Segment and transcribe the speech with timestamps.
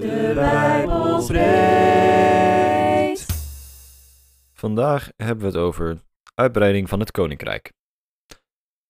[0.00, 1.56] De Bijbel spreekt.
[4.52, 5.98] Vandaag hebben we het over
[6.34, 7.72] uitbreiding van het koninkrijk.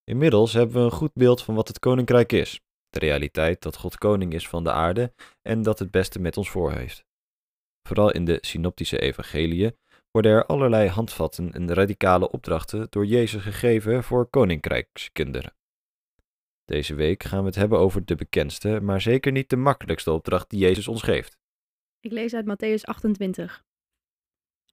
[0.03, 2.59] Inmiddels hebben we een goed beeld van wat het koninkrijk is,
[2.89, 6.49] de realiteit dat God koning is van de aarde en dat het beste met ons
[6.49, 7.05] voor heeft.
[7.87, 9.77] Vooral in de synoptische evangeliën
[10.11, 15.56] worden er allerlei handvatten en radicale opdrachten door Jezus gegeven voor koninkrijkskinderen.
[16.67, 20.49] Deze week gaan we het hebben over de bekendste, maar zeker niet de makkelijkste opdracht
[20.49, 21.37] die Jezus ons geeft.
[21.99, 23.63] Ik lees uit Matthäus 28.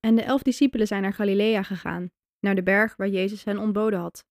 [0.01, 3.98] En de elf discipelen zijn naar Galilea gegaan, naar de berg waar Jezus hen ontboden
[3.98, 4.25] had.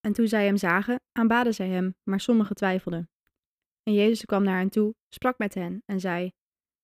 [0.00, 3.10] En toen zij hem zagen, aanbaden zij hem, maar sommigen twijfelden.
[3.82, 6.30] En Jezus kwam naar hen toe, sprak met hen en zei: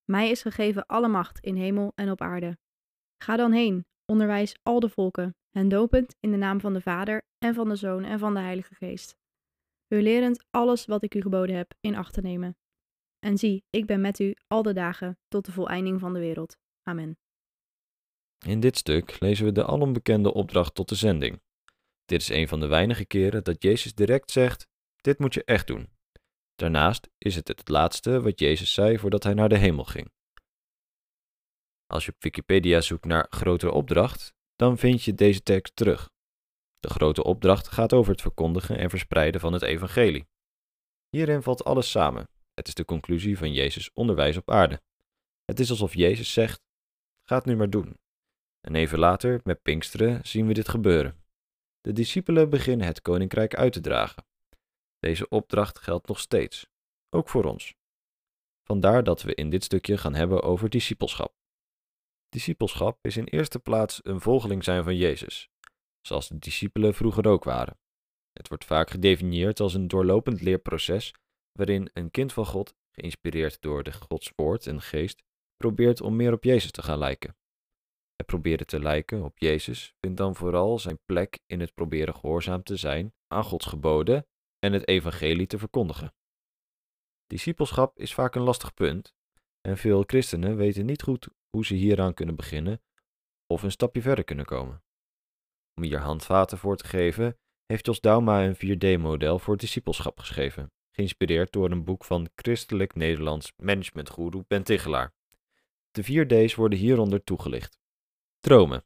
[0.05, 2.57] Mij is gegeven alle macht in hemel en op aarde.
[3.23, 7.21] Ga dan heen, onderwijs al de volken, hen dopend in de naam van de Vader
[7.37, 9.17] en van de Zoon en van de Heilige Geest.
[9.87, 12.57] U lerend alles wat ik u geboden heb in acht te nemen.
[13.19, 16.57] En zie, ik ben met u al de dagen tot de voleinding van de wereld.
[16.83, 17.17] Amen.
[18.45, 21.41] In dit stuk lezen we de alombekende opdracht tot de zending.
[22.05, 25.67] Dit is een van de weinige keren dat Jezus direct zegt: Dit moet je echt
[25.67, 25.89] doen.
[26.55, 30.11] Daarnaast is het het laatste wat Jezus zei voordat hij naar de hemel ging.
[31.85, 36.09] Als je op Wikipedia zoekt naar grotere opdracht, dan vind je deze tekst terug.
[36.87, 40.27] De grote opdracht gaat over het verkondigen en verspreiden van het evangelie.
[41.09, 42.29] Hierin valt alles samen.
[42.53, 44.81] Het is de conclusie van Jezus' onderwijs op aarde.
[45.45, 46.61] Het is alsof Jezus zegt:
[47.23, 47.99] Ga het nu maar doen.
[48.61, 51.23] En even later, met Pinksteren, zien we dit gebeuren.
[51.81, 54.25] De discipelen beginnen het koninkrijk uit te dragen.
[54.99, 56.67] Deze opdracht geldt nog steeds,
[57.09, 57.73] ook voor ons.
[58.63, 61.33] Vandaar dat we in dit stukje gaan hebben over discipelschap.
[62.29, 65.49] Discipelschap is in eerste plaats een volgeling zijn van Jezus,
[66.07, 67.79] zoals de discipelen vroeger ook waren.
[68.31, 71.13] Het wordt vaak gedefinieerd als een doorlopend leerproces
[71.51, 75.23] waarin een kind van God, geïnspireerd door de Gods woord en geest,
[75.57, 77.37] probeert om meer op Jezus te gaan lijken.
[78.15, 82.63] Het proberen te lijken op Jezus vindt dan vooral zijn plek in het proberen gehoorzaam
[82.63, 84.27] te zijn aan Gods geboden
[84.59, 86.13] en het evangelie te verkondigen.
[87.25, 89.15] Discipelschap is vaak een lastig punt
[89.61, 92.81] en veel christenen weten niet goed hoe ze hieraan kunnen beginnen
[93.47, 94.81] of een stapje verder kunnen komen.
[95.77, 101.51] Om hier handvaten voor te geven, heeft Jos Dauma een 4D-model voor discipelschap geschreven, geïnspireerd
[101.51, 104.63] door een boek van christelijk Nederlands managementgoeroe Ben.
[105.91, 107.79] De 4D's worden hieronder toegelicht.
[108.39, 108.85] Dromen.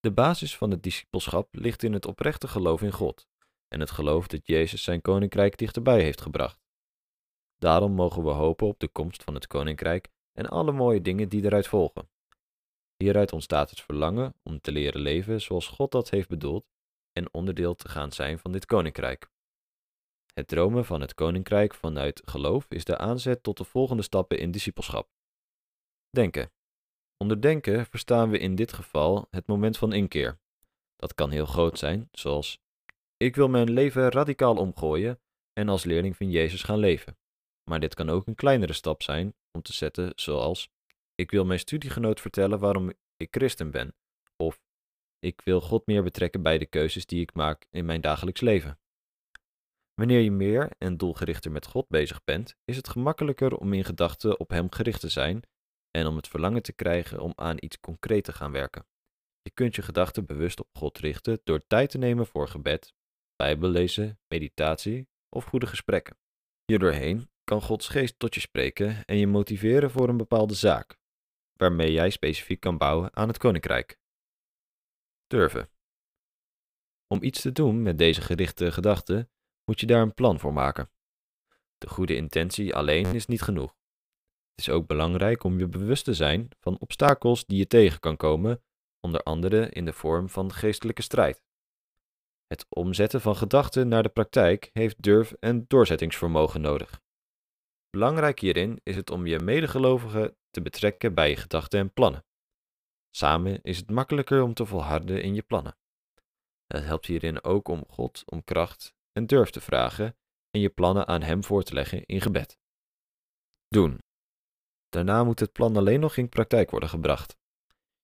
[0.00, 3.26] De basis van het discipelschap ligt in het oprechte geloof in God
[3.68, 6.60] en het geloof dat Jezus zijn koninkrijk dichterbij heeft gebracht.
[7.58, 11.44] Daarom mogen we hopen op de komst van het koninkrijk en alle mooie dingen die
[11.44, 12.10] eruit volgen.
[13.02, 16.66] Hieruit ontstaat het verlangen om te leren leven zoals God dat heeft bedoeld
[17.12, 19.30] en onderdeel te gaan zijn van dit koninkrijk.
[20.34, 24.50] Het dromen van het koninkrijk vanuit geloof is de aanzet tot de volgende stappen in
[24.50, 25.08] discipelschap.
[26.10, 26.52] Denken.
[27.16, 30.40] Onder denken verstaan we in dit geval het moment van inkeer.
[30.96, 32.60] Dat kan heel groot zijn, zoals
[33.16, 35.20] ik wil mijn leven radicaal omgooien
[35.52, 37.18] en als leerling van Jezus gaan leven.
[37.70, 40.70] Maar dit kan ook een kleinere stap zijn om te zetten, zoals
[41.14, 43.94] ik wil mijn studiegenoot vertellen waarom ik christen ben,
[44.36, 44.60] of
[45.18, 48.80] ik wil God meer betrekken bij de keuzes die ik maak in mijn dagelijks leven.
[49.94, 54.40] Wanneer je meer en doelgerichter met God bezig bent, is het gemakkelijker om in gedachten
[54.40, 55.42] op Hem gericht te zijn
[55.90, 58.86] en om het verlangen te krijgen om aan iets concreet te gaan werken.
[59.42, 62.94] Je kunt je gedachten bewust op God richten door tijd te nemen voor gebed,
[63.36, 66.16] bijbellezen, meditatie of goede gesprekken.
[66.64, 70.96] Hierdoorheen kan Gods geest tot je spreken en je motiveren voor een bepaalde zaak,
[71.62, 73.98] waarmee jij specifiek kan bouwen aan het koninkrijk.
[75.26, 75.70] Durven.
[77.06, 79.30] Om iets te doen met deze gerichte gedachten,
[79.64, 80.90] moet je daar een plan voor maken.
[81.78, 83.76] De goede intentie alleen is niet genoeg.
[84.50, 88.16] Het is ook belangrijk om je bewust te zijn van obstakels die je tegen kan
[88.16, 88.62] komen,
[89.00, 91.42] onder andere in de vorm van geestelijke strijd.
[92.46, 97.00] Het omzetten van gedachten naar de praktijk heeft durf en doorzettingsvermogen nodig.
[97.90, 102.24] Belangrijk hierin is het om je medegelovigen te betrekken bij je gedachten en plannen.
[103.10, 105.76] Samen is het makkelijker om te volharden in je plannen.
[106.66, 110.16] Het helpt hierin ook om God om kracht en durf te vragen
[110.50, 112.58] en je plannen aan Hem voor te leggen in gebed.
[113.68, 113.98] Doen.
[114.88, 117.36] Daarna moet het plan alleen nog in praktijk worden gebracht.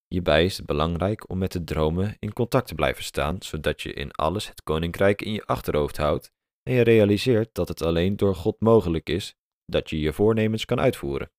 [0.06, 3.92] Hierbij is het belangrijk om met de dromen in contact te blijven staan, zodat je
[3.92, 8.34] in alles het koninkrijk in je achterhoofd houdt en je realiseert dat het alleen door
[8.34, 9.34] God mogelijk is
[9.64, 11.30] dat je je voornemens kan uitvoeren.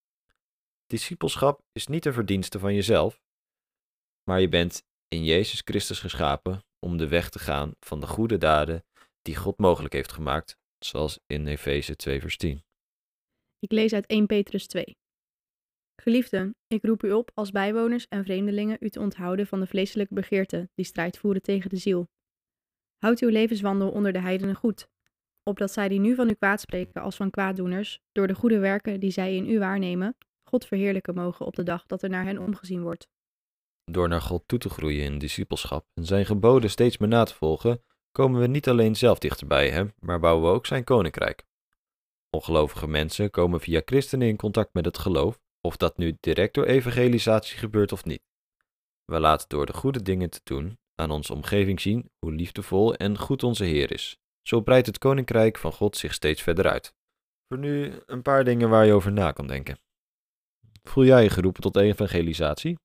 [0.90, 3.22] Discipelschap is niet een verdienste van jezelf,
[4.24, 8.38] maar je bent in Jezus Christus geschapen om de weg te gaan van de goede
[8.38, 8.86] daden
[9.22, 12.64] die God mogelijk heeft gemaakt, zoals in Efeze 2 vers 10.
[13.60, 14.98] Ik lees uit 1 Petrus 2.
[16.02, 20.14] Geliefden, ik roep u op als bijwoners en vreemdelingen u te onthouden van de vleeselijke
[20.14, 22.10] begeerten die strijd voeren tegen de ziel.
[22.98, 24.90] Houd uw levenswandel onder de heidenen goed,
[25.44, 29.00] opdat zij die nu van u kwaad spreken als van kwaaddoeners, door de goede werken
[29.00, 30.18] die zij in u waarnemen,
[30.50, 33.10] God verheerlijken mogen op de dag dat er naar hen omgezien wordt.
[33.84, 37.34] Door naar God toe te groeien in discipelschap en zijn geboden steeds meer na te
[37.34, 41.46] volgen, komen we niet alleen zelf dichterbij hem, maar bouwen we ook zijn koninkrijk.
[42.30, 46.66] Ongelovige mensen komen via christenen in contact met het geloof, of dat nu direct door
[46.66, 48.22] evangelisatie gebeurt of niet.
[49.06, 53.18] We laten door de goede dingen te doen aan onze omgeving zien hoe liefdevol en
[53.18, 54.18] goed onze Heer is.
[54.42, 56.94] Zo breidt het koninkrijk van God zich steeds verder uit.
[57.48, 59.80] Voor nu een paar dingen waar je over na kan denken.
[60.90, 62.76] Voel jij je geroepen tot evangelisatie?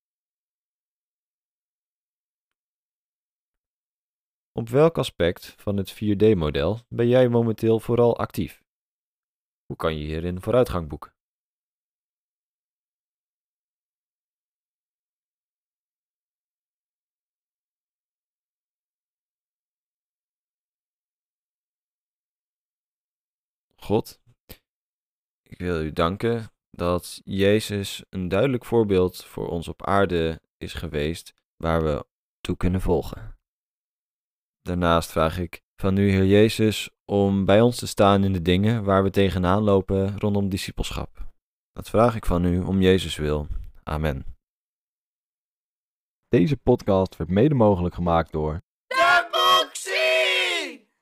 [4.52, 8.62] Op welk aspect van het 4D-model ben jij momenteel vooral actief?
[9.66, 11.12] Hoe kan je hierin vooruitgang boeken?
[23.76, 24.20] God,
[25.42, 31.34] ik wil u danken dat Jezus een duidelijk voorbeeld voor ons op aarde is geweest
[31.56, 32.06] waar we
[32.40, 33.36] toe kunnen volgen.
[34.62, 38.84] Daarnaast vraag ik van u, Heer Jezus, om bij ons te staan in de dingen
[38.84, 41.32] waar we tegenaan lopen rondom discipelschap.
[41.72, 43.46] Dat vraag ik van u om Jezus wil.
[43.82, 44.24] Amen.
[46.28, 48.62] Deze podcast werd mede mogelijk gemaakt door